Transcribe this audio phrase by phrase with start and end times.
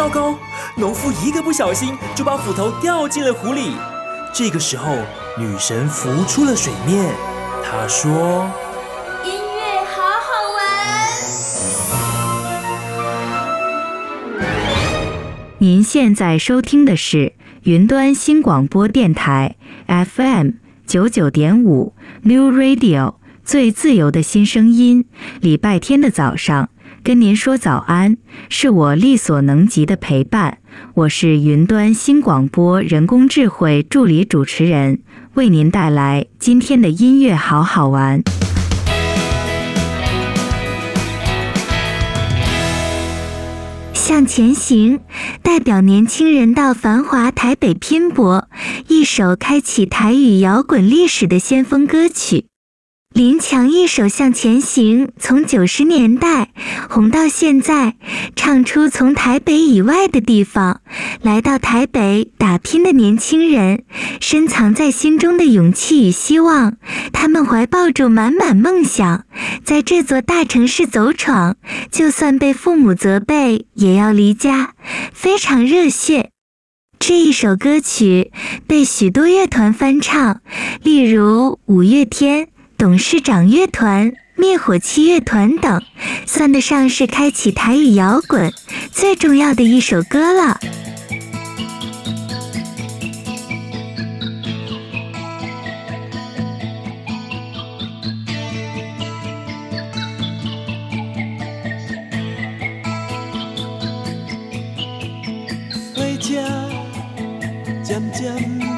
[0.00, 0.34] 糟糕！
[0.76, 3.72] 农夫一个不小心就把斧头掉进了湖里。
[4.32, 4.96] 这个时候，
[5.36, 7.12] 女神浮出了水面。
[7.62, 8.50] 她说
[9.22, 10.64] ：“音乐好好玩。”
[15.58, 19.56] 您现在收听的是云端新广播电台
[19.86, 20.52] FM
[20.86, 25.04] 九九点五 New Radio，最自由的新声音。
[25.42, 26.70] 礼拜天的早上，
[27.02, 28.18] 跟您说早安，
[28.50, 30.58] 是我力所能及的陪伴。
[30.94, 35.00] 我是云端新广播人工智慧助理主持人，
[35.34, 38.22] 为您带来今天的音乐好好玩。
[43.94, 45.00] 向前行，
[45.42, 48.48] 代表年轻人到繁华台北拼搏，
[48.88, 52.49] 一首开启台语摇滚历史的先锋歌曲。
[53.12, 56.52] 林强一首《向前行》，从九十年代
[56.88, 57.96] 红到现在，
[58.36, 60.80] 唱出从台北以外的地方
[61.20, 63.82] 来到台北打拼的年轻人
[64.20, 66.76] 深藏在心中的勇气与希望。
[67.12, 69.24] 他们怀抱着满满梦想，
[69.64, 71.56] 在这座大城市走闯，
[71.90, 74.74] 就算被父母责备，也要离家，
[75.12, 76.30] 非常热血。
[77.00, 78.30] 这一首歌曲
[78.68, 80.40] 被许多乐团翻唱，
[80.84, 82.46] 例如五月天。
[82.80, 85.82] 董事长乐团、灭火器乐团等，
[86.24, 88.54] 算得上是开启台语摇滚
[88.90, 90.58] 最重要的一首歌了。
[105.94, 106.40] 火车
[107.84, 108.69] 渐渐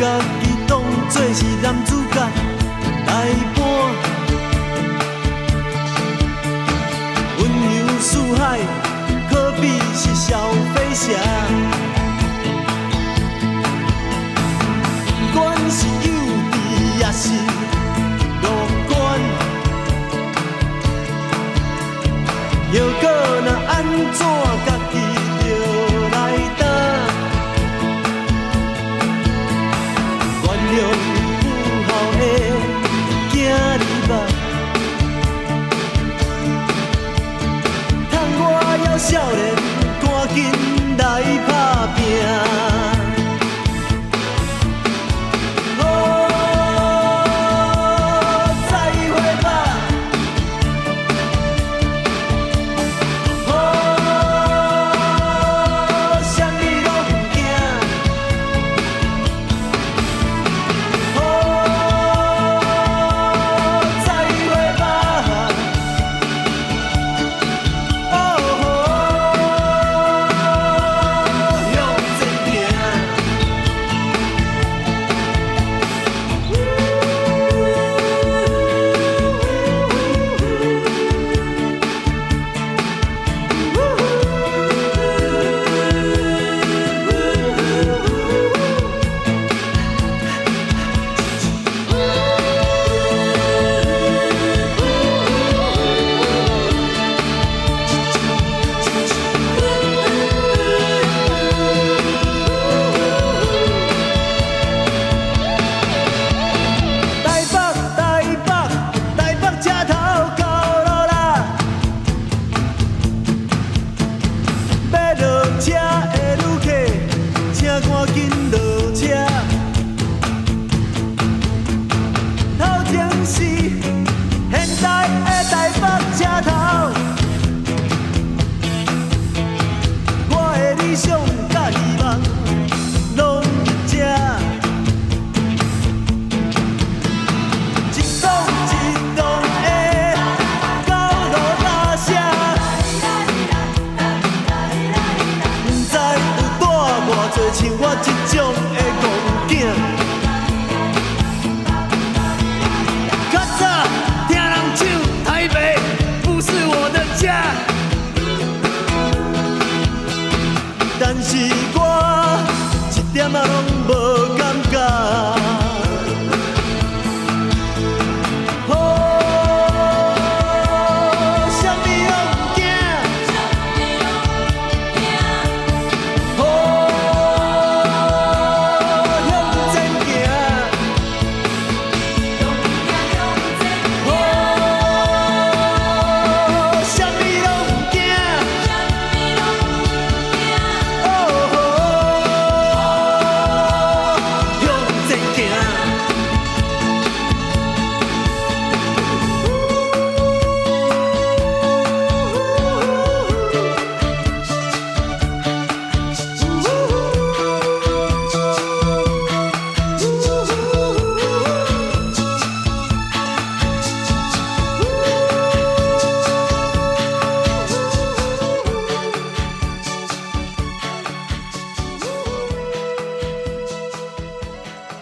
[0.00, 0.80] 把自己当
[1.10, 2.16] 作是男主角
[3.06, 3.10] 来
[3.54, 3.58] 扮，
[7.36, 8.40] 温柔似海，
[9.28, 11.08] 可比是小飞侠。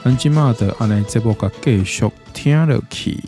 [0.09, 3.23] 咱今嘛的安尼节目甲继续听落去，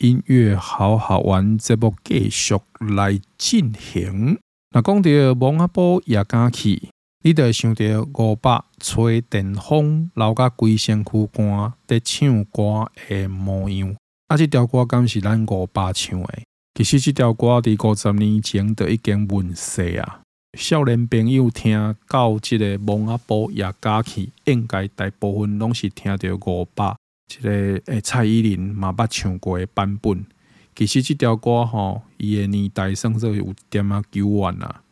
[0.00, 4.36] 音乐好好玩，节目继续来进行。
[4.74, 6.88] 那讲到蒙阿波夜间去，
[7.22, 7.84] 你就想到
[8.14, 13.94] 五百吹电风，流甲规身躯汗，在唱歌的模样。
[14.26, 16.42] 啊，这条歌敢是咱五百唱的？
[16.74, 20.22] 其实这条歌伫五十年前就已经问世啊。
[20.58, 26.96] 少年朋友听到即个蒙阿波夜假期，应该大部分拢是听着五八
[27.28, 27.50] 即个
[27.86, 30.26] 诶蔡依林嘛捌唱过诶版本。
[30.74, 34.82] 其实即条歌吼，伊诶年代算做有点仔久远啦。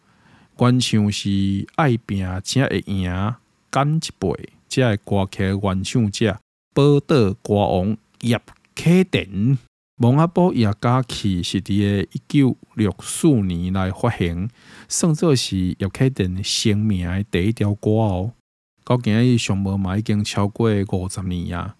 [0.60, 3.34] 原唱是爱拼才会赢，
[3.68, 6.38] 干一辈，这个歌曲原唱者
[6.72, 8.40] 宝岛歌王叶
[8.76, 9.58] 启田。
[9.98, 14.50] 蒙阿波夜假期是伫个一九六四年来发行，
[14.90, 18.32] 算作是叶启田成名的第一条歌哦。
[18.84, 21.76] 到今日上无嘛已经超过五十年啊，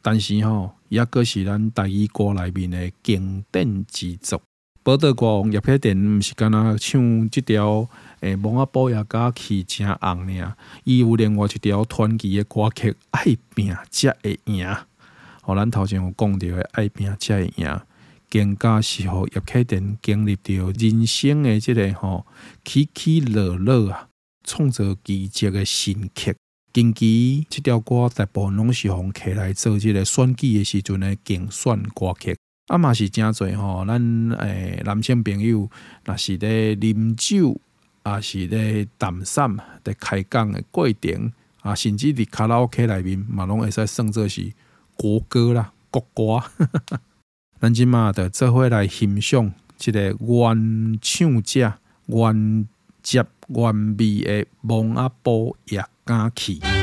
[0.00, 4.40] 但是吼，也阁是咱台语歌内面的经典之作。
[4.84, 7.88] 宝岛歌王叶启田毋是干那唱这条
[8.20, 14.64] 诶蒙阿波夜假期真红尔，伊有另外一条传奇的歌曲《爱拼才会赢》。
[15.44, 17.80] 互咱头前有讲到的爱拼才会赢，
[18.30, 22.26] 更加是互叶启田经历着人生的即个吼
[22.64, 24.08] 起起落落啊，
[24.42, 26.34] 创造奇迹的神曲。
[26.72, 32.34] 近期即条歌大部分拢是互起来做即个选举的时阵的竞选歌曲，
[32.68, 35.70] 啊嘛是诚侪吼，咱诶男性朋友
[36.06, 37.60] 若是咧啉酒，
[38.02, 44.50] 啊是咧谈散，咧开讲的过程，啊甚至伫卡拉 OK 内面嘛拢会使算作是。
[44.96, 46.44] 国歌啦，国歌，
[47.60, 49.52] 咱即嘛的做伙来欣赏
[49.84, 51.74] 一个原唱者
[52.06, 52.68] 原
[53.02, 56.73] 汁原味的蒙阿波夜间去。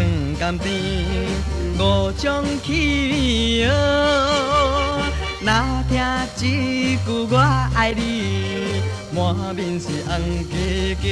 [0.00, 0.70] 情算甘甜，
[1.78, 5.02] 五种气味哦。
[5.42, 5.52] 若
[6.36, 7.36] 听一句我
[7.74, 8.00] 爱你，
[9.12, 10.10] 满面是红
[10.48, 11.04] 结结。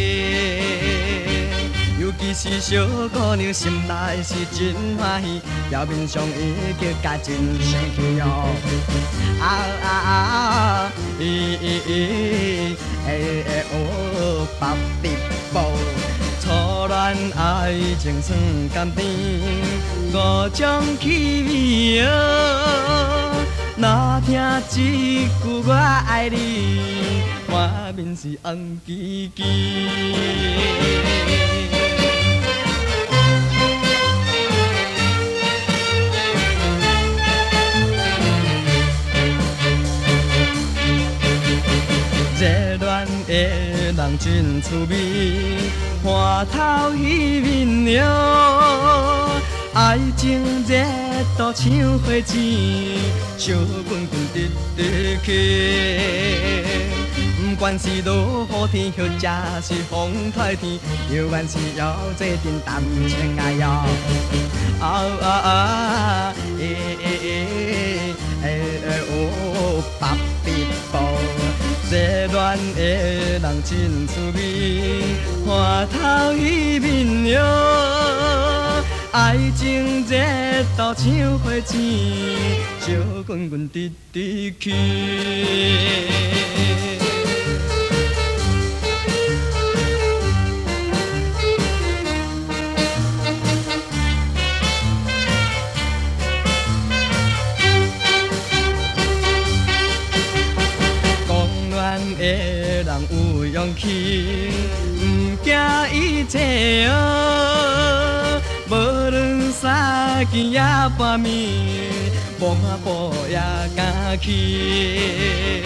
[2.01, 8.25] 尤其是小姑娘心内是真欢喜，表面上已经假真生气哦。
[9.41, 9.45] 啊
[9.83, 10.93] 啊啊！
[11.21, 11.23] 咦
[11.59, 12.77] 咦咦！
[13.07, 13.09] 哎
[13.47, 15.28] 哎哦，宝贝。
[16.89, 18.35] 初恋爱情酸
[18.73, 19.05] 甘甜，
[20.11, 22.09] 五种气味哦。
[23.77, 24.33] 若听
[24.73, 25.29] 一句
[25.67, 25.73] 我
[26.09, 26.81] 爱你，
[27.47, 29.29] 满面是红枝
[43.29, 43.93] 枝。
[43.95, 44.93] 人真趣味，
[46.03, 49.41] 看透彼面了。
[49.75, 50.73] 爱情热
[51.37, 51.63] 度像
[52.01, 52.35] 火箭，
[53.37, 53.55] 烧
[53.89, 54.37] 滚滚直
[54.77, 54.79] 直
[55.23, 55.27] 去。
[57.59, 59.29] 管是落雨天，或者
[59.63, 60.79] 是风台天，
[61.11, 63.85] 犹原是要做阵谈情爱呀。
[64.81, 64.85] 啊
[65.21, 66.33] 啊啊！
[66.59, 66.63] 诶
[67.03, 67.05] 诶
[68.43, 68.47] 诶诶
[69.11, 69.13] 哦，
[70.01, 70.28] 白皮肤，
[71.91, 72.81] 热恋的
[73.39, 74.39] 人真趣味，
[75.47, 75.49] 看
[75.89, 75.97] 透
[76.37, 77.43] 伊面容，
[79.13, 79.17] 爱
[79.57, 80.13] 情热
[80.77, 81.81] 度像火箭，
[82.81, 82.87] 烧
[83.27, 84.75] 滚滚直直去。
[103.79, 104.51] 去，
[104.99, 105.01] 不
[105.45, 105.55] 惊
[105.93, 110.59] 一切哦，无论三更也
[110.99, 111.29] 半暝，
[112.41, 113.39] 摸步也
[113.77, 115.63] 敢去。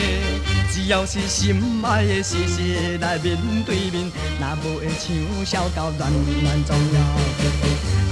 [0.71, 7.01] 只要是心爱的事实来面对面，那不会像小狗乱乱撞呀。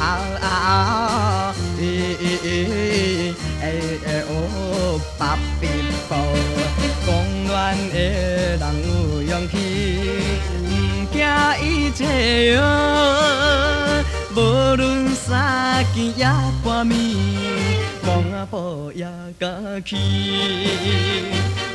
[0.00, 0.02] 啊
[0.40, 1.54] 啊啊！
[1.78, 1.82] 诶
[2.20, 3.64] 诶诶，哎
[4.06, 5.68] 哎哦，把臂
[6.08, 6.16] 抱，
[7.04, 7.08] 狂
[7.48, 7.94] 乱的
[8.56, 8.64] 人。
[9.30, 9.56] 勇气，
[11.08, 11.24] 不惊
[11.62, 14.02] 一切哦，
[14.34, 14.40] 无
[14.76, 16.24] 论三更也
[16.64, 17.16] 半暝，
[18.04, 19.06] 摸步也
[19.38, 19.96] 敢去，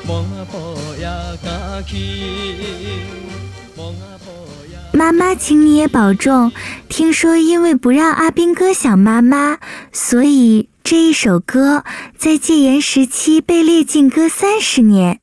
[0.06, 0.22] 摸
[0.52, 1.06] 步也
[1.42, 1.96] 敢去，
[3.78, 4.32] 摸步
[4.70, 4.76] 也。
[4.92, 6.52] 妈妈，请你也保重。
[6.90, 9.60] 听说因为不让阿兵哥想妈妈，
[9.94, 11.86] 所以这一首歌
[12.18, 15.22] 在戒严时期被列禁歌三十年。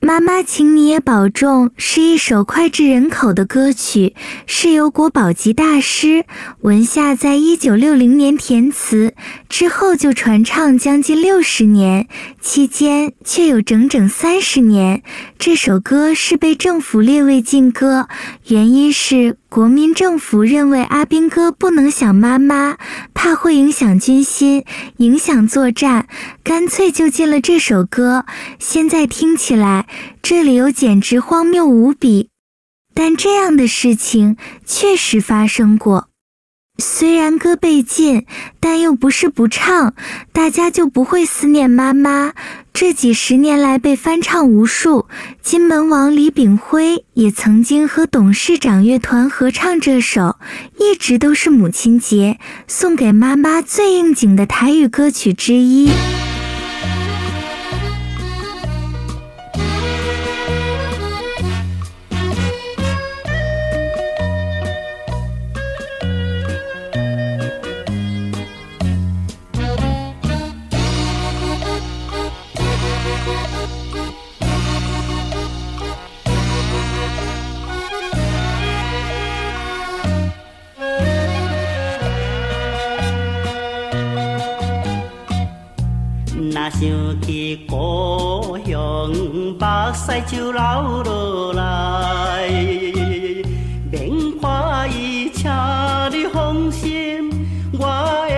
[0.00, 4.14] 妈妈，请你也保重，是一首脍炙人口的歌曲，
[4.46, 6.24] 是由国宝级大师
[6.60, 9.14] 文夏在一九六零年填词，
[9.48, 12.06] 之后就传唱将近六十年，
[12.40, 15.02] 期间却有整整三十年。
[15.38, 18.08] 这首歌是被政府列为禁歌，
[18.48, 22.76] 原因是国民政府认为阿兵哥不能想妈妈，
[23.14, 24.64] 怕会影响军心，
[24.96, 26.08] 影响作战，
[26.42, 28.26] 干脆就禁了这首歌。
[28.58, 29.86] 现在听起来，
[30.20, 32.30] 这理由简直荒谬无比，
[32.92, 36.08] 但这样的事情确实发生过。
[36.80, 38.24] 虽然歌被禁，
[38.60, 39.94] 但又不是不唱，
[40.32, 42.32] 大家就不会思念妈妈。
[42.72, 45.06] 这几十年来被翻唱无数，
[45.42, 50.36] 金门王李炳辉也曾经和董事长乐团合唱这首，
[50.78, 55.90] 一直都是母亲节送给妈妈最应景的台语歌曲之一。
[86.70, 90.60] 想起故乡，目屎就流
[91.02, 92.48] 落来。
[93.90, 94.10] 免
[94.40, 95.50] 看伊请
[96.12, 97.30] 你放心，
[97.72, 97.86] 我
[98.28, 98.34] 的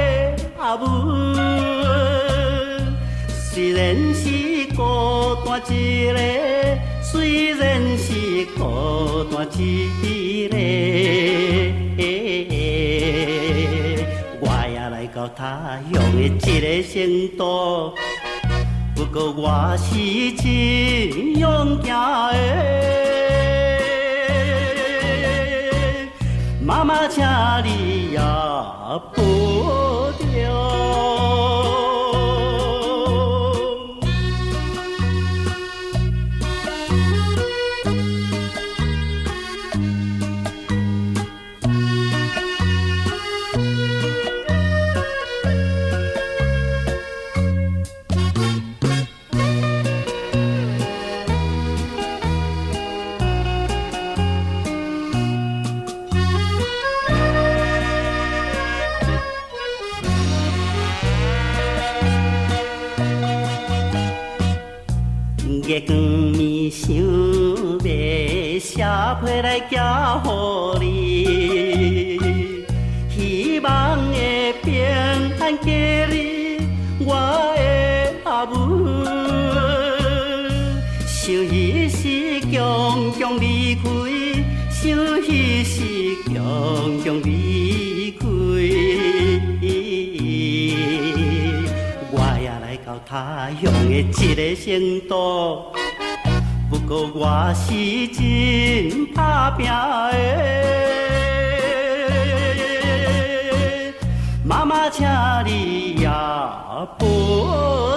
[0.59, 0.87] 阿母，
[3.53, 4.29] 虽然是
[4.77, 4.81] 孤
[5.45, 6.19] 单一个，
[7.03, 9.59] 虽然是孤单一
[10.49, 10.57] 个，
[14.41, 17.93] 我也来到他乡的这个城都。
[19.01, 19.95] 不过我是
[20.37, 22.39] 真勇敢的，
[26.63, 27.25] 妈妈，请
[27.65, 29.90] 你也保重。
[69.43, 69.79] 来寄予
[70.81, 70.87] 你，
[73.09, 73.69] 希望
[74.13, 74.85] 的平
[75.39, 76.61] 安过日，
[77.01, 77.15] 我
[77.57, 77.61] 的
[78.25, 78.55] 阿母。
[81.07, 82.53] 想彼时强
[83.19, 83.83] 强离开，
[84.71, 84.81] 想
[85.23, 85.75] 彼时
[86.27, 86.35] 强
[87.03, 88.27] 强离开，
[92.11, 94.03] 我也来到他乡的一
[94.35, 95.80] 个城都。
[96.91, 99.73] 过我是真打拼的，
[104.45, 105.07] 妈妈，请
[105.47, 106.09] 你也
[106.99, 107.07] 保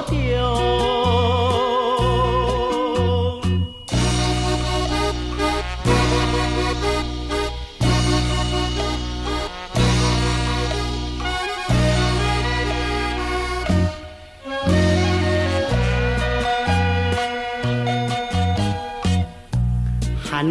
[0.06, 1.13] 重。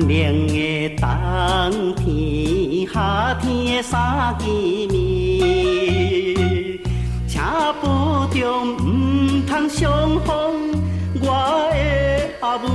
[0.03, 4.49] 寒冷的冬天，夏天的三更
[4.89, 6.81] 暝，
[7.29, 7.41] 请
[7.81, 10.73] 保重，唔通伤风
[11.21, 11.27] 我
[11.73, 11.77] 的
[12.41, 12.67] 阿母。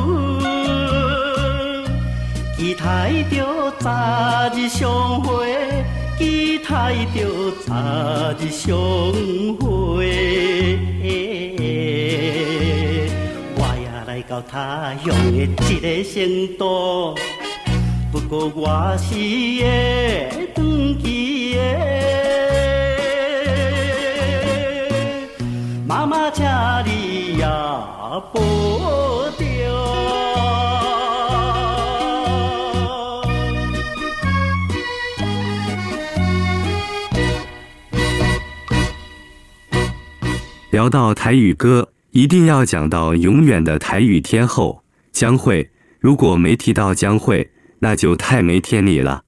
[2.57, 3.91] 期待着早
[4.55, 5.83] 日相会，
[6.17, 7.73] 期待着早
[8.39, 8.71] 日相
[9.59, 10.79] 会。
[14.23, 17.15] 到他乡的一个成都，
[18.11, 20.65] 不过我是会转
[20.99, 21.59] 去的。
[25.85, 26.45] 妈妈，请
[26.85, 27.47] 你呀
[28.33, 28.39] 保
[29.37, 29.45] 重。
[40.71, 41.89] 聊到台语歌。
[42.17, 49.21] 一定要讲到永远的台语天后江蕙，如果没提到江蕙，那就太没天理了。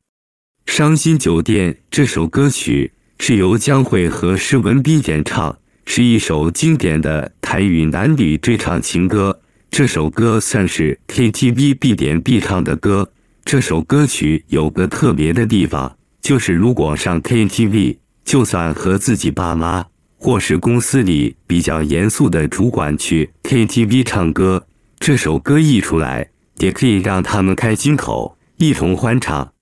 [0.76, 9.40] 《伤心酒店》这首歌曲是由江蕙和施文彬演唱，是一首经典的台语男女对唱情歌。
[9.70, 13.12] 这首歌算是 KTV 必点必唱的歌。
[13.46, 19.86] 这首歌曲有个特别的地方，就是如果上 KTV，就算和自己爸妈。
[20.20, 24.68] 或是公司里比较严肃的主管去 KTV 唱歌，
[25.00, 29.54] 这首歌一出来，也可以让他们开金口，一同欢唱。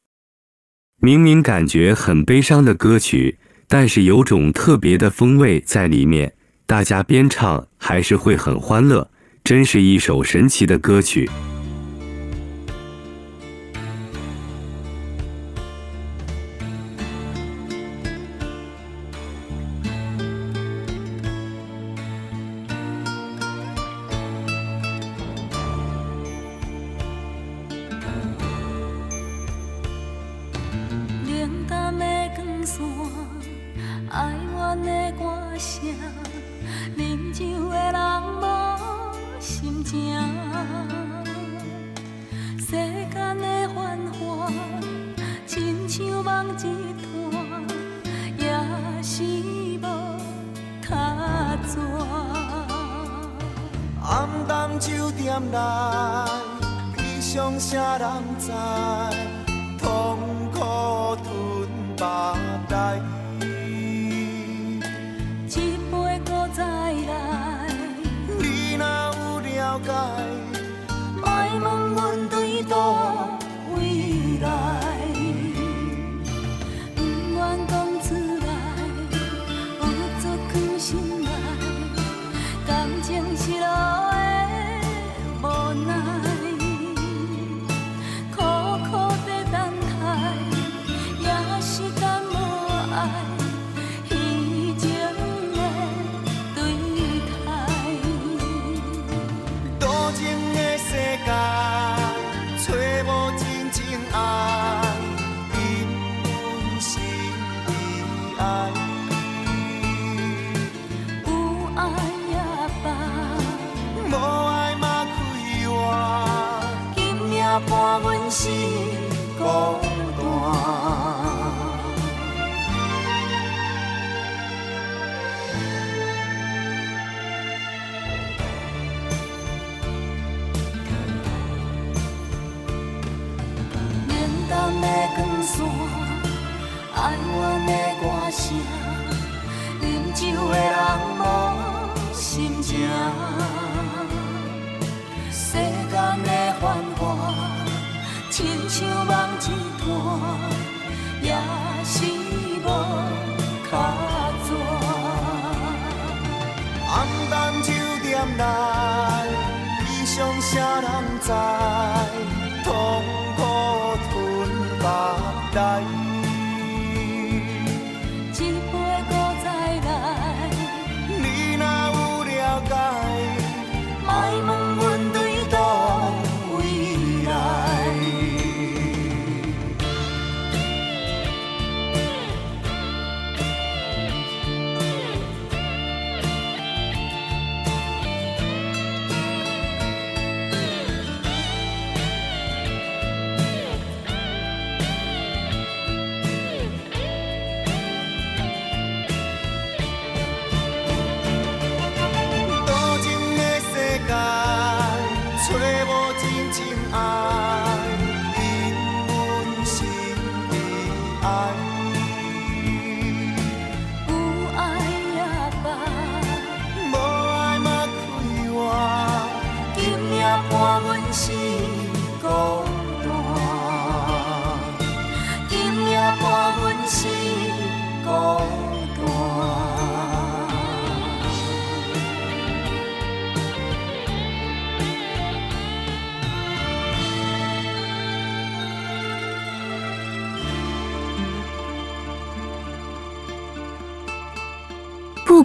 [0.99, 6.33] 明明感觉很悲伤的歌曲，但是有种特别的风味在里面，
[6.65, 9.11] 大家边唱还是会很欢乐，
[9.43, 11.29] 真是一首神奇的歌曲。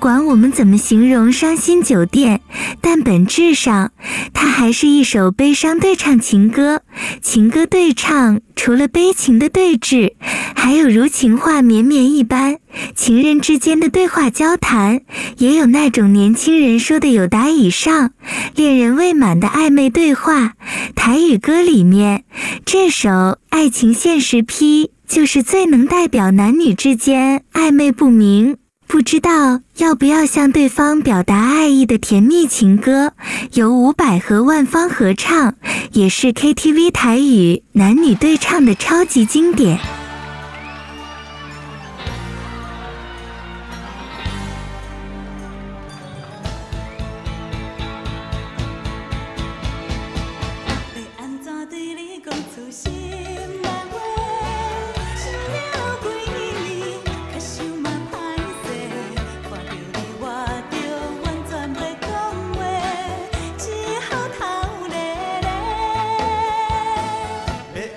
[0.03, 2.39] 管我们怎么形容《伤心酒店》，
[2.81, 3.93] 但本质上，
[4.35, 6.83] 它还是一首悲伤对唱情歌。
[7.21, 10.15] 情歌对唱除了悲情的对峙，
[10.57, 12.59] 还有如情话绵绵一般
[12.97, 15.03] 情人之间的对话交谈，
[15.39, 18.11] 也有那种年轻人说的有达以上、
[18.57, 20.55] 恋人未满的暧昧对话。
[20.97, 22.25] 台语歌里面
[22.65, 23.09] 这首
[23.51, 28.57] 《爱情现实批》就是最能代表男女之间暧昧不明。
[28.93, 33.15] 不知道要不要向对方表达爱意的甜蜜情歌，
[33.55, 35.55] 由伍佰和万芳合唱，
[35.93, 39.81] 也是 KTV 台语男女对唱的超级经典。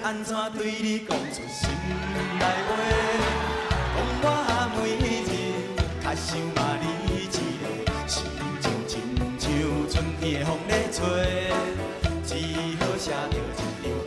[0.06, 1.68] 安怎对你讲出心
[2.38, 2.70] 内话？
[4.22, 5.34] 讲我每日
[6.00, 7.66] 较想嘛你一个，
[8.06, 8.14] 心
[8.62, 8.94] 情亲
[9.40, 9.44] 像
[9.90, 11.02] 春天的风在吹，
[12.24, 12.30] 只
[12.78, 14.05] 好写着一张。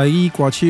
[0.00, 0.66] 台语歌手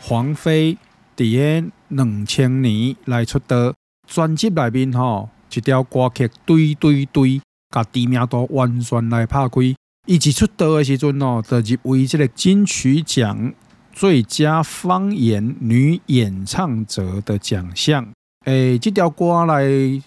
[0.00, 0.78] 黄飞
[1.16, 3.74] 伫个两千年来出道，
[4.06, 7.40] 专辑内面吼一条歌曲，对对对，
[7.74, 9.62] 甲知名度完全来拍开。
[10.06, 13.52] 伊一出道的时阵哦，就入围这个金曲奖
[13.92, 18.06] 最佳方言女演唱者的奖项。
[18.44, 19.66] 诶，这条歌来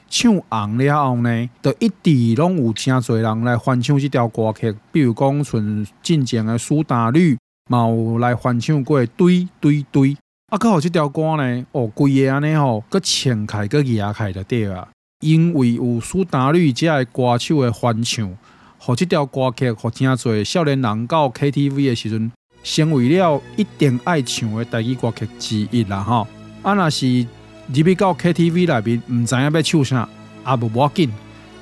[0.10, 4.74] 唱红了后呢，就一直拢有真侪人来翻唱这条歌曲。
[4.94, 7.38] 比如讲，像进前的苏打绿，
[7.72, 10.18] 嘛有来翻唱过“对对对”。
[10.52, 14.88] 啊，阁好这条歌呢，哦，规个安尼吼，阁唱开阁野开就对啊。
[15.22, 18.30] 因为有苏打绿这个歌手的翻唱，
[18.78, 22.32] 互这条歌曲，互真侪少年人到 KTV 的时阵，
[22.62, 26.28] 成为了一定爱唱的台语歌曲之一啦吼。
[26.62, 27.26] 啊，若是。
[27.68, 30.10] 入去到 KTV 内面，唔知影要唱啥，
[30.44, 31.10] 啊无要紧，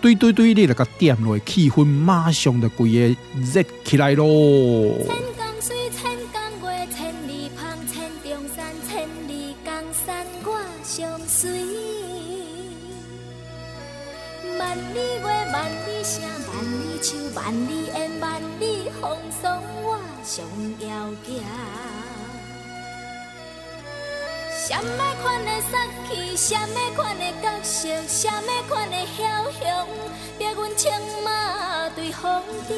[0.01, 4.25] 对对对，你来个点落，气氛马上就规个热起来咯。
[14.57, 15.23] 万里月，
[15.53, 20.45] 万里声，万里树，万里烟，万里风霜，我上
[20.79, 20.87] 遥
[21.25, 21.41] 行。
[24.67, 29.63] 什么款的杀气，什么款的角色，什么款的枭雄，
[30.37, 30.89] 逼阮策
[31.23, 32.77] 马对风阵。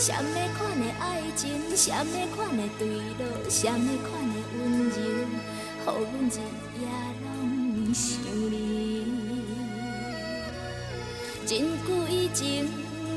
[0.00, 5.92] 什么款的爱情，什么款的对落，什么款的温柔，予阮
[6.26, 6.40] 日
[6.80, 6.82] 夜
[7.22, 8.02] 拢想
[8.50, 8.54] 你。
[11.44, 12.66] 真久以前，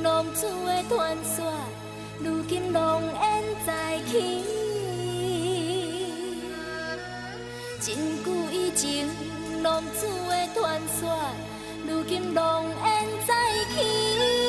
[0.03, 1.53] 浪子的传说，
[2.19, 4.43] 如今浓烟再起。
[7.79, 9.07] 真久以前，
[9.63, 11.17] 浪子的传说，
[11.87, 13.33] 如今浓烟再
[13.73, 14.42] 起。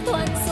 [0.00, 0.47] 团。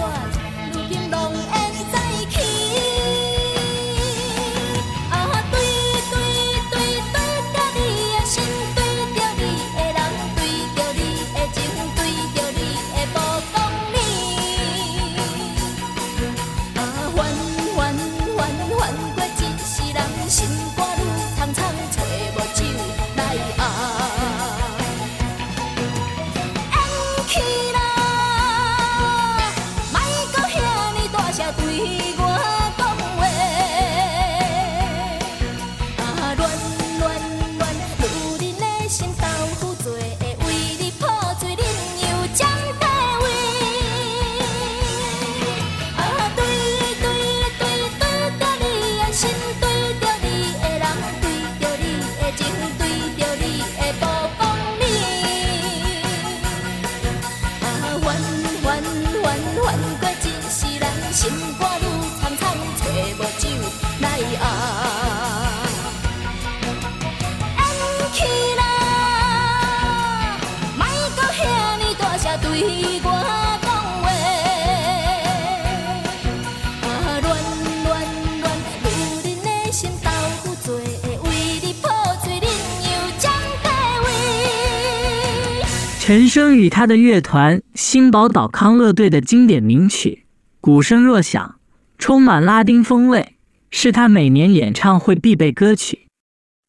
[86.56, 90.24] 与他的乐团新宝岛康乐队的经典名曲
[90.60, 91.56] 《鼓声若响》，
[91.98, 93.36] 充满拉丁风味，
[93.70, 96.06] 是他每年演唱会必备歌曲。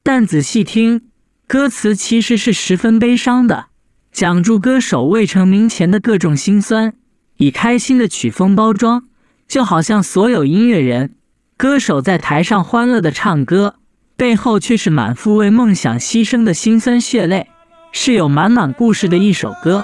[0.03, 1.01] 但仔细听，
[1.47, 3.67] 歌词其实是十分悲伤的，
[4.11, 6.93] 讲述歌手未成名前的各种辛酸，
[7.37, 9.03] 以开心的曲风包装，
[9.47, 11.15] 就好像所有音乐人、
[11.57, 13.75] 歌手在台上欢乐的唱歌，
[14.15, 17.47] 背后却是满腹为梦想牺牲的辛酸血泪。
[17.91, 19.83] 是有满满故事的一首歌。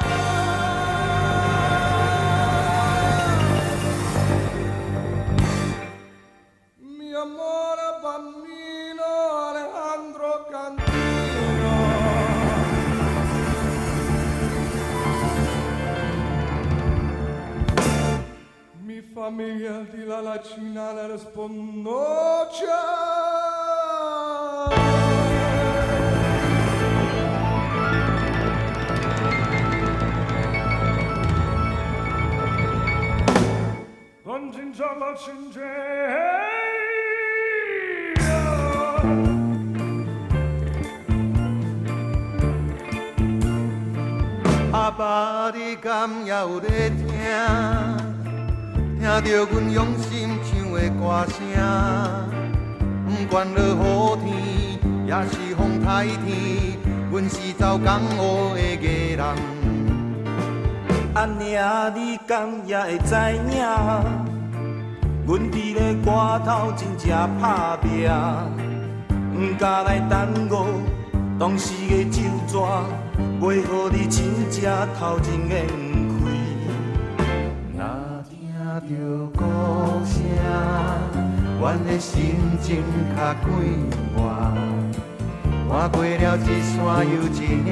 [44.71, 47.05] 阿爸，你敢也有在听？
[48.99, 51.37] 听着阮用心唱的歌声，
[53.05, 54.25] 不管落雨
[54.83, 56.77] 天，也是风台天，
[57.11, 59.23] 阮是走江湖的艺人。
[61.13, 63.13] 阿娘，你敢也会知
[63.55, 64.32] 影？
[65.25, 66.11] 阮伫咧歌
[66.45, 67.09] 头真正
[67.41, 68.09] 打拼，
[69.33, 70.81] 不敢来耽误
[71.39, 72.83] 当时的酒桌。
[73.39, 75.65] 为何你真正头前烟
[76.19, 76.21] 开？
[77.77, 77.79] 若
[78.29, 78.99] 听到
[79.31, 79.41] 歌
[80.03, 80.13] 声，
[81.57, 82.83] 阮的心情
[83.15, 83.45] 较快
[84.13, 84.17] 活。
[85.69, 86.75] 换过了一山
[87.07, 87.71] 又一岭，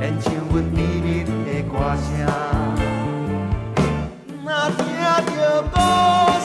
[0.00, 2.10] 献唱阮甜蜜的歌声。
[4.70, 4.86] 听
[5.34, 5.80] 着歌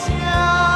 [0.04, 0.67] 声。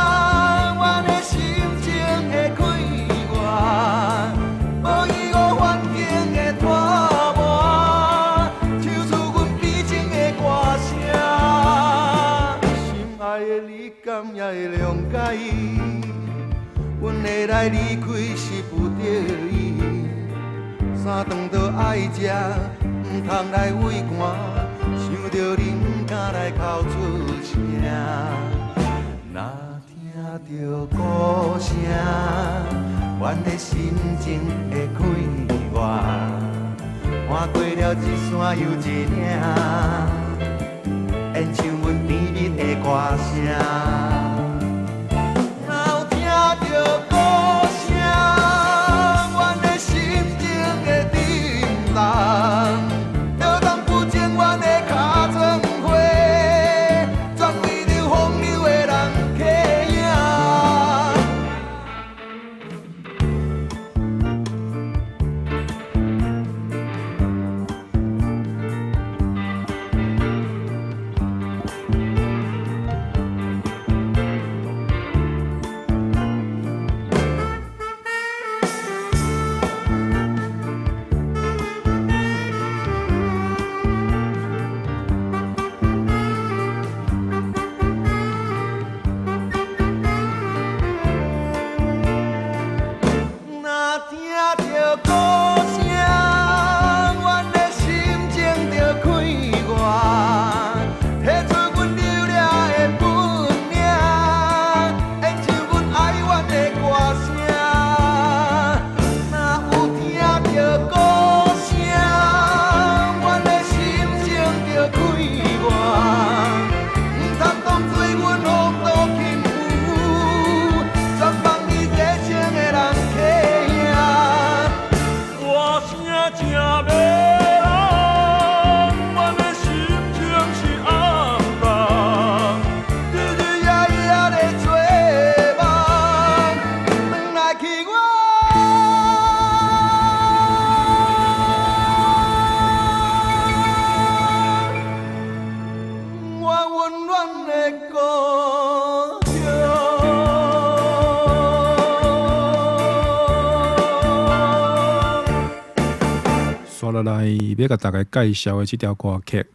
[157.62, 159.46] 要甲大家介绍的这条歌曲，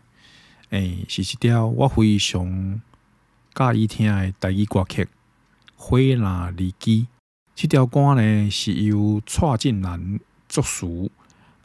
[0.70, 2.82] 诶、是一条我非常
[3.54, 5.04] 介意听的台语歌曲
[5.76, 6.92] 《花若离枝》。
[7.54, 11.12] 这条歌呢是由蔡振南作词，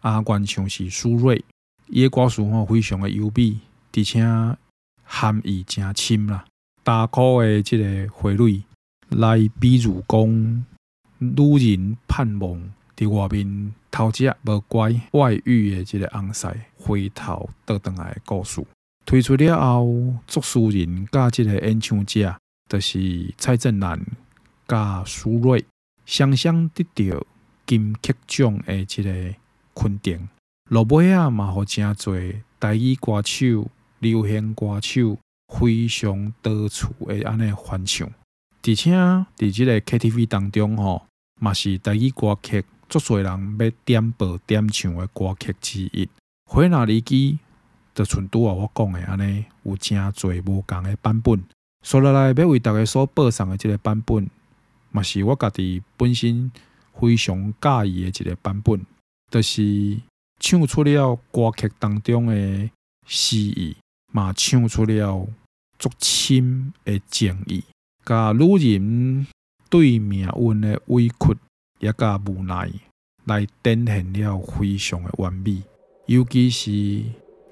[0.01, 1.41] 啊，原唱是苏芮。
[1.87, 3.61] 伊的歌词吼非常的优美，
[3.93, 4.25] 而且
[5.05, 6.45] 含义诚深啦。
[6.83, 8.65] 大箍的即个花蕊，
[9.11, 10.65] 来比如讲，
[11.19, 18.65] 女人盼望伫外面偷食无乖外遇的这个翁婿，回头倒转来的故事。
[19.05, 22.35] 推出了后，作词人甲这个演唱者，
[22.69, 24.01] 就是蔡振南
[24.67, 25.63] 甲苏芮，
[26.07, 27.23] 双双得到
[27.67, 29.35] 金曲奖的这个
[29.75, 30.29] 肯定。
[30.71, 33.69] 落尾啊，嘛，互诚侪台语歌手、
[33.99, 35.19] 流行歌手
[35.49, 38.09] 非常多处的安尼翻唱，
[38.63, 38.95] 而且
[39.37, 41.07] 伫即个 KTV 当中吼，
[41.39, 42.65] 嘛是台语歌曲
[42.99, 46.09] 足侪人要点播点唱的歌曲之一。
[46.45, 47.39] 花若离枝，
[47.95, 51.43] 就像拄啊我讲的安尼，有诚侪无共的版本。
[51.83, 54.29] 所以来要为大家所播送的即个版本，
[54.91, 56.53] 嘛是我家己本身
[56.93, 58.85] 非常介意的一个版本，
[59.31, 59.99] 就是。
[60.45, 62.69] 唱出了歌曲当中的
[63.07, 63.77] 诗意，
[64.11, 65.29] 嘛唱出了
[65.79, 67.63] 足深的情意，
[68.05, 69.25] 甲女人
[69.71, 71.37] 对命运的委屈
[71.83, 72.71] 也甲无奈，
[73.27, 75.63] 来展现了非常的完美。
[76.07, 76.71] 尤其是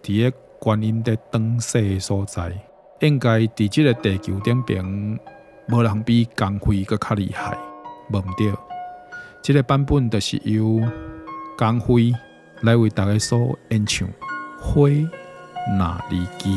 [0.03, 2.51] 伫个观音在转世的所在，
[3.01, 5.21] 应该伫即个地球顶边，
[5.69, 7.59] 无人比江辉阁较厉害，
[8.11, 8.51] 无毋对。
[9.43, 10.81] 即、这个版本就是由
[11.59, 12.15] 江辉。
[12.63, 14.07] 来为大家所演唱
[14.61, 16.51] 《花若离枝》。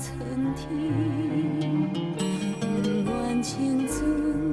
[0.00, 0.08] 曾
[0.54, 1.92] 听，
[2.56, 4.49] 云乱千尊。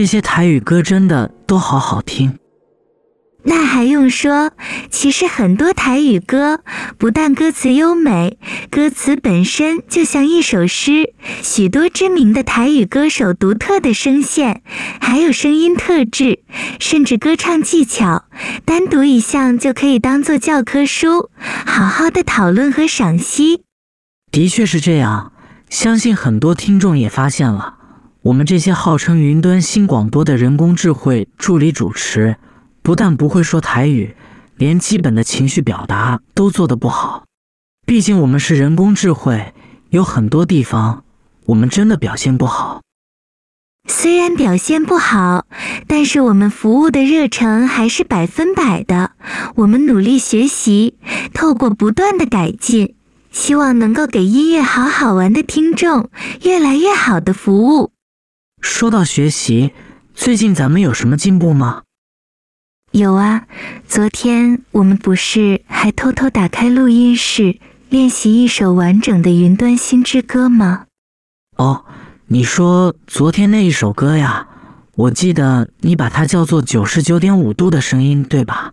[0.00, 2.38] 这些台语歌真的都好好听。
[3.42, 4.50] 那还用说？
[4.88, 6.62] 其实很多台语歌
[6.96, 8.38] 不但歌词优美，
[8.70, 11.12] 歌词本身就像一首诗。
[11.42, 14.62] 许多知名的台语歌手独特的声线，
[15.02, 16.38] 还有声音特质，
[16.78, 18.24] 甚至歌唱技巧，
[18.64, 21.28] 单独一项就可以当做教科书，
[21.66, 23.64] 好好的讨论和赏析。
[24.32, 25.32] 的确是这样，
[25.68, 27.79] 相信很多听众也发现了，
[28.22, 32.36] 我们这些号称云端新广播的人工智慧助理主持。
[32.82, 34.14] 不但不会说台语，
[34.56, 37.24] 连基本的情绪表达都做得不好。
[37.86, 39.54] 毕竟我们是人工智慧，
[39.88, 41.04] 有很多地方
[41.46, 42.82] 我们真的表现不好。
[43.88, 45.46] 虽然表现不好，
[45.86, 49.12] 但是我们服务的热忱还是百分百的。
[49.56, 50.98] 我们努力学习，
[51.32, 52.94] 透过不断的改进，
[53.30, 56.10] 希望能够给音乐好好玩的听众
[56.42, 57.92] 越来越好的服务。
[58.60, 59.72] 说到学习，
[60.14, 61.82] 最近咱们有什么进步吗？
[62.92, 63.46] 有啊，
[63.86, 67.58] 昨天我们不是还偷偷打开录音室
[67.88, 70.86] 练习一首完整的云端新之歌吗？
[71.56, 71.84] 哦，
[72.26, 74.48] 你说昨天那一首歌呀？
[74.96, 78.72] 我记得你把它叫做九十九点五度的声音，对吧？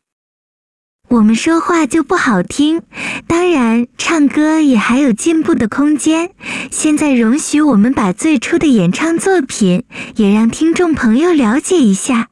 [1.10, 2.82] 我们说话就不好听，
[3.28, 6.32] 当然唱歌也还有进步的空间。
[6.70, 9.86] 现在容许我们把最初的演唱作品
[10.18, 12.28] 也让听众朋友了解一下。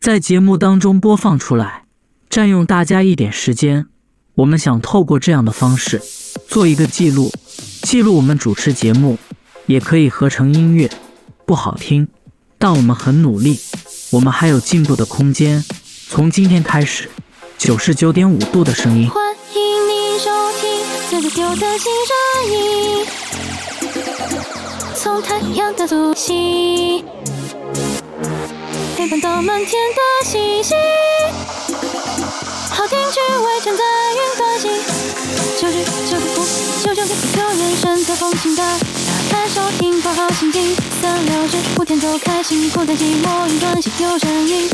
[0.00, 1.84] 在节目当中播放出来，
[2.30, 3.86] 占用大家一点时间。
[4.36, 6.00] 我们想透过这样的方式
[6.46, 7.30] 做一个记录，
[7.82, 9.18] 记录我们主持节目，
[9.66, 10.90] 也可以合成音乐。
[11.44, 12.08] 不好听，
[12.56, 13.58] 但我们很努力，
[14.12, 15.62] 我们还有进步的空间。
[16.08, 17.10] 从今天开始，
[17.58, 19.10] 九十九点五度的声音。
[19.10, 20.30] 欢迎你收
[20.60, 20.80] 听
[21.10, 22.16] 最自由的新声
[22.52, 23.04] 音，
[24.94, 27.04] 从太阳的足迹。
[28.96, 30.76] 陪伴到满天的星星，
[32.70, 33.82] 好听趣味全在
[34.14, 34.70] 云端心。
[35.60, 36.46] 九十九点五，
[36.84, 38.62] 九九点九人生的风景的，
[39.28, 40.74] 打开收听，好好心情。
[41.02, 44.70] 三六十五天都开心，不担寂寞，云端心有声音。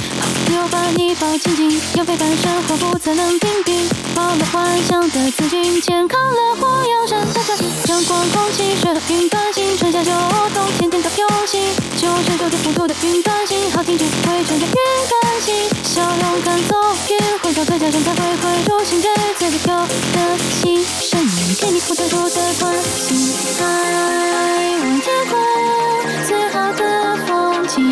[0.55, 3.89] 有把你抱紧紧，有陪伴生活不再冷冰冰。
[4.15, 7.69] 抱了幻想的自己，健康乐活养生的小心。
[7.89, 10.11] 阳光空气随和云端心，春夏秋
[10.55, 11.61] 冬天天都用心。
[11.97, 14.73] 九十九点五度的云端心，好听就会穿越云
[15.11, 15.55] 端心。
[15.83, 16.77] 笑容赶走
[17.11, 19.75] 云，回到最家乡才会回入心最最自由
[20.13, 23.35] 的心声音，给你不退出的关心。
[23.61, 24.44] 爱
[24.81, 25.33] 望天空，
[26.27, 27.83] 最好的风景。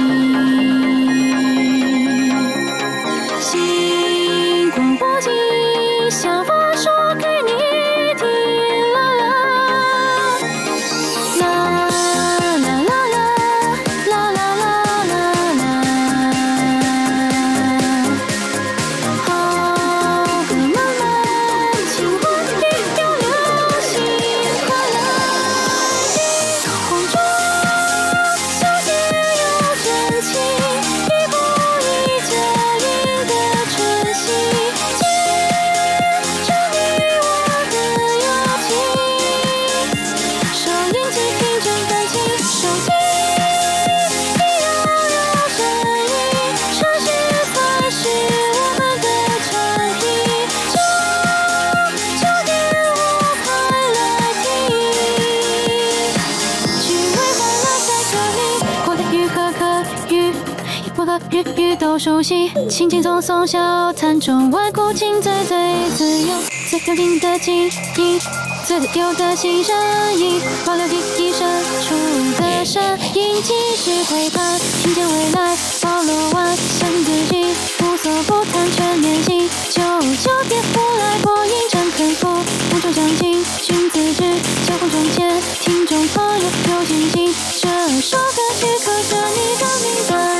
[61.33, 61.73] 空，最好的风景。
[61.79, 66.29] 都熟悉，轻轻松松笑谈中外国情最最自由，
[66.71, 67.67] 最有劲的记
[67.97, 68.21] 忆，
[68.67, 69.75] 最自由的新声
[70.15, 71.41] 音，保留记忆深
[71.83, 71.95] 处
[72.41, 72.83] 的声
[73.15, 77.47] 音，继续陪伴，听见未来，包罗万象自己，
[77.81, 79.83] 无所不谈全面性，九
[80.23, 82.29] 九点五来播音真肯服，
[82.75, 84.23] 无中将进，寻自知，
[84.69, 87.69] 交互中间，听众朋友有信心，这
[88.01, 90.32] 首歌曲刻着你的名字。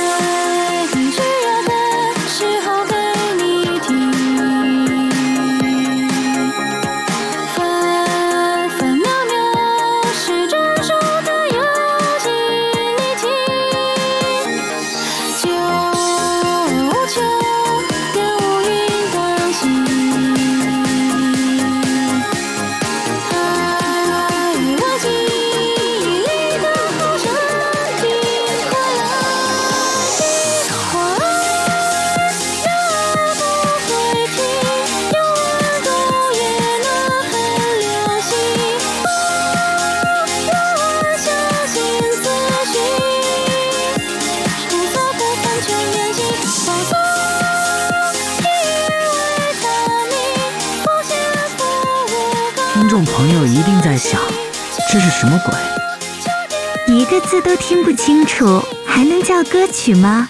[55.23, 56.93] 什么鬼？
[56.93, 60.27] 一个字都听不清楚，还能叫歌曲吗？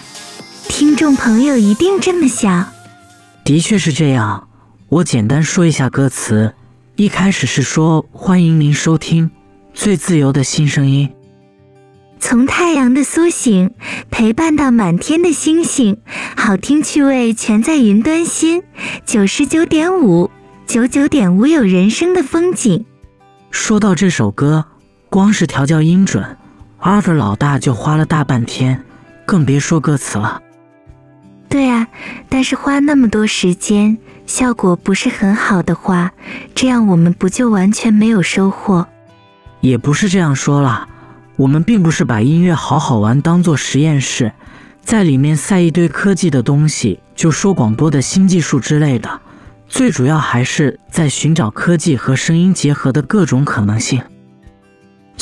[0.68, 2.64] 听众朋友一定这么想。
[3.44, 4.46] 的确是这样。
[4.88, 6.54] 我简单说一下歌词，
[6.94, 9.32] 一开始是说欢迎您收听
[9.72, 11.10] 最自由的新声音。
[12.20, 13.74] 从太阳的苏醒
[14.12, 15.98] 陪伴到满天的星星，
[16.36, 18.62] 好听趣味全在云端心
[19.04, 20.30] 九十九点五，
[20.68, 22.86] 九九点五有人生的风景。
[23.50, 24.66] 说到这首歌，
[25.14, 26.36] 光是调教音准
[26.80, 28.82] ，Arthur 老大就花了大半天，
[29.24, 30.42] 更别说歌词了。
[31.48, 31.86] 对啊，
[32.28, 33.96] 但是花那么多时间，
[34.26, 36.10] 效果不是很好的话，
[36.52, 38.88] 这样我们不就完全没有收获？
[39.60, 40.88] 也不是这样说啦。
[41.36, 44.32] 我们并不是把音乐好好玩当做实验室，
[44.82, 49.20] 在里面塞一堆科技的东西，就说广播的新技术之类的。
[49.68, 54.02] 最主要还是在寻找科技和声音结合的各种可能性。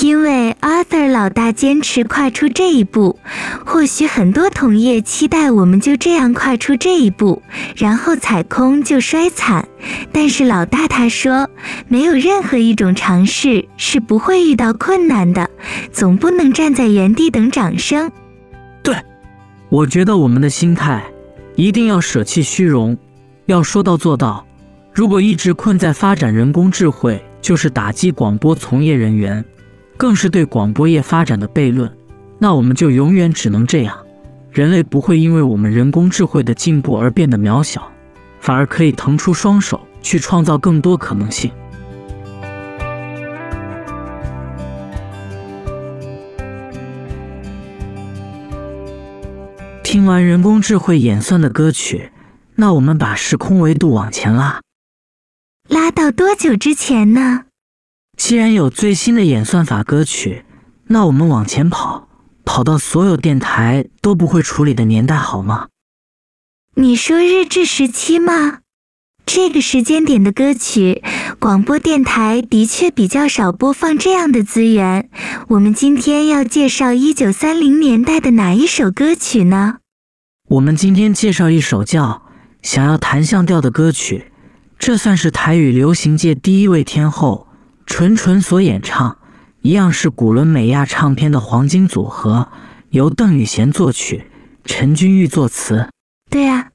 [0.00, 3.18] 因为 Arthur 老大坚持跨出这一步，
[3.64, 7.40] 或许很多同业期待我们就这样跨出这一步，
[7.76, 9.68] 然后踩空就摔惨。
[10.10, 11.48] 但是老大他说，
[11.88, 15.48] 没有任何一种尝试是不会遇到困难的，
[15.92, 18.10] 总不能站在原地等掌声。
[18.82, 18.96] 对，
[19.68, 21.04] 我觉得我们的心态
[21.54, 22.96] 一定要舍弃虚荣，
[23.46, 24.44] 要说到做到。
[24.92, 29.44] 如果一直困在发展人工智慧，就是打击广播从业人员。
[30.02, 31.88] 更是对广播业发展的悖论，
[32.40, 33.96] 那我们就永远只能这样。
[34.50, 37.88] 人类不会因为我们人工智慧的进步而变得渺小，
[38.40, 41.52] 反而可以腾出双手去创造更多可能性。
[49.84, 52.10] 听完人工智慧演算的歌曲，
[52.56, 54.60] 那我们把时空维度往前拉，
[55.68, 57.44] 拉到多久之前呢？
[58.24, 60.44] 既然有最新的演算法歌曲，
[60.86, 62.06] 那我们往前跑，
[62.44, 65.66] 跑到所有电台都不会处理的年代，好吗？
[66.76, 68.60] 你说日治时期吗？
[69.26, 71.02] 这个时间点的歌曲，
[71.40, 75.10] 广播电台的确比较少播放这样的资源。
[75.48, 79.78] 我们今天要介绍一九三零年代的哪一首歌曲呢？
[80.48, 82.04] 我们今天介绍一首叫
[82.62, 84.30] 《想要弹像调》的歌曲，
[84.78, 87.48] 这算是台语流行界第一位天后。
[87.92, 89.18] 纯纯所演唱，
[89.60, 92.48] 一样是古伦美亚唱片的黄金组合，
[92.88, 94.24] 由邓雨贤作曲，
[94.64, 95.90] 陈君玉作词。
[96.30, 96.70] 对啊，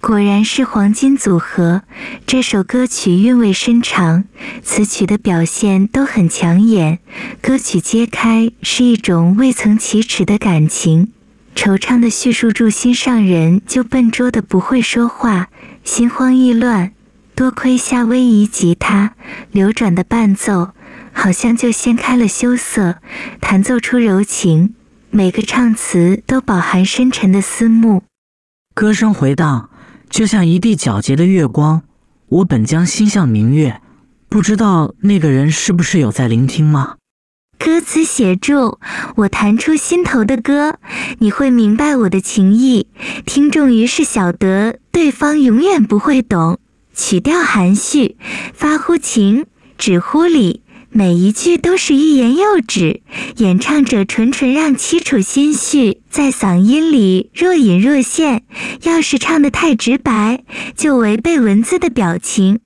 [0.00, 1.82] 果然是黄金组合。
[2.24, 4.22] 这首歌曲韵味深长，
[4.62, 7.00] 词曲的表现都很抢眼。
[7.40, 11.10] 歌曲揭开是一种未曾启齿的感情，
[11.56, 15.48] 惆怅的叙述住心上人就笨拙的不会说话，
[15.82, 16.92] 心慌意乱。
[17.34, 19.14] 多亏夏威夷吉他
[19.50, 20.72] 流转的伴奏，
[21.12, 22.98] 好像就掀开了羞涩，
[23.40, 24.74] 弹奏出柔情。
[25.10, 28.02] 每个唱词都饱含深沉的思慕，
[28.74, 29.68] 歌声回荡，
[30.08, 31.82] 就像一地皎洁的月光。
[32.28, 33.80] 我本将心向明月，
[34.28, 36.96] 不知道那个人是不是有在聆听吗？
[37.58, 38.78] 歌词写住
[39.16, 40.78] 我弹出心头的歌，
[41.18, 42.88] 你会明白我的情意。
[43.26, 46.58] 听众于是晓得，对方永远不会懂。
[46.94, 48.16] 曲调含蓄，
[48.52, 49.46] 发乎情，
[49.78, 53.00] 止乎礼，每一句都是欲言又止。
[53.36, 58.44] 演唱者纯纯让凄楚心绪在嗓音里若隐若现。
[58.82, 60.44] 要是唱得太直白，
[60.76, 62.60] 就违背文字的表情。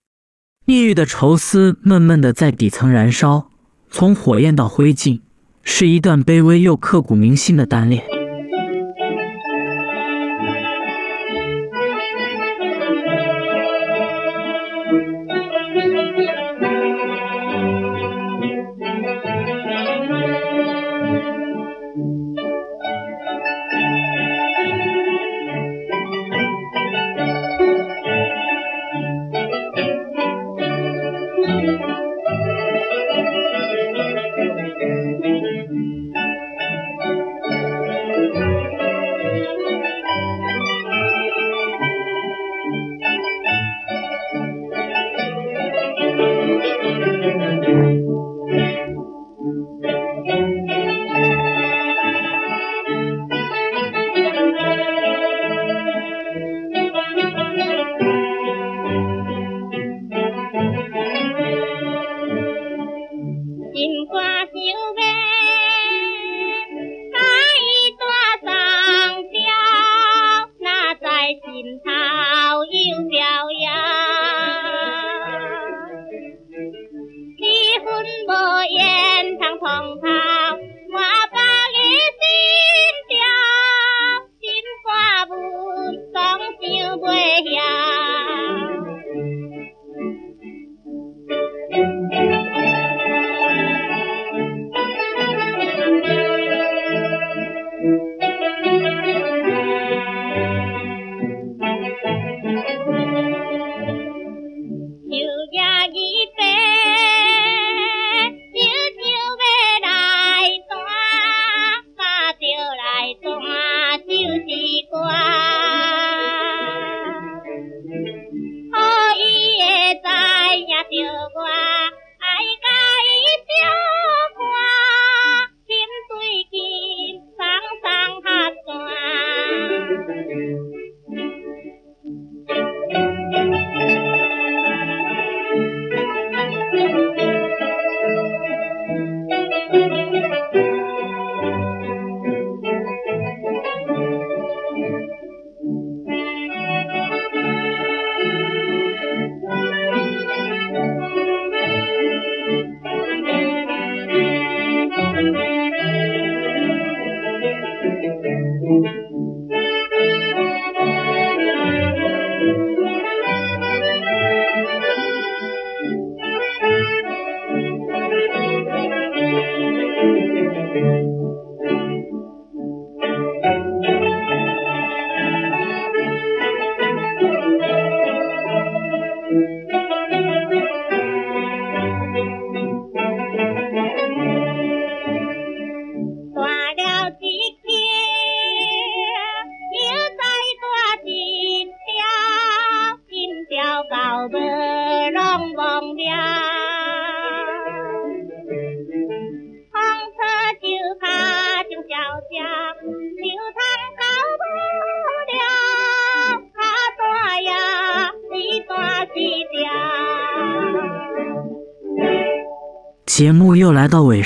[0.66, 3.50] 抑郁的愁思闷闷的在底层燃烧，
[3.90, 5.20] 从火焰到灰烬，
[5.62, 8.15] 是一段卑微又刻骨铭心的单恋。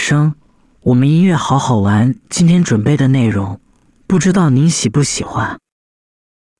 [0.00, 0.34] 声，
[0.82, 2.14] 我们音乐好好玩。
[2.30, 3.60] 今天准备的内容，
[4.06, 5.58] 不知道您喜不喜欢？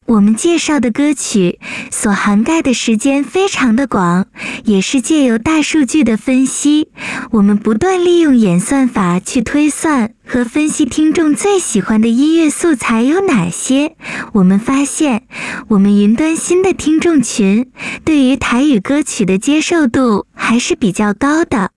[0.07, 1.61] 我们介绍的歌曲
[1.91, 4.27] 所涵盖的时间非常的广，
[4.65, 6.89] 也是借由大数据的分析，
[7.31, 13.97] 我们不断利用演算法去推算和分析听众最喜欢的音乐素材有哪些。
[14.33, 15.23] 我们发现，
[15.69, 17.71] 我们云端新的听众群
[18.05, 21.71] 对于台语歌曲的接受度还是比较高的。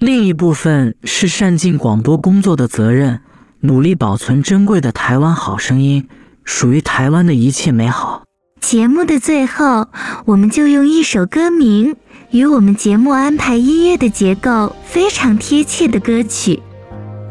[0.00, 3.20] 另一部分是善尽广播工作的责任，
[3.60, 6.08] 努力保存珍贵的台湾好声音，
[6.42, 8.22] 属于台湾的一切美好。
[8.62, 9.88] 节目的最后，
[10.24, 11.94] 我们就用一首歌名
[12.30, 16.62] 与我们节目安排音乐的结构非常贴切的歌曲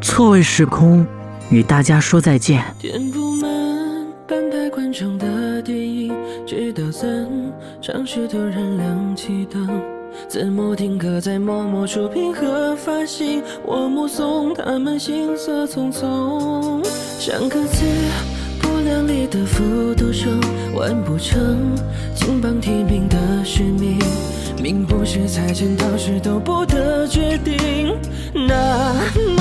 [0.00, 1.04] 错位时空》，
[1.50, 2.62] 与大家说再见。
[2.78, 3.50] 填不满
[4.28, 6.14] 半排观众的电影，
[6.46, 7.28] 直到散
[7.82, 9.68] 场时突然亮起灯。
[10.28, 16.84] 字幕定格在默默出品和发行，我目送他们行色匆匆，
[17.18, 17.84] 像个自
[18.60, 20.40] 不量力的复读生，
[20.74, 21.74] 完不成
[22.14, 23.98] 金榜题名的使命，
[24.62, 27.96] 命不是财产，到时都不得决定。
[28.32, 29.39] 那。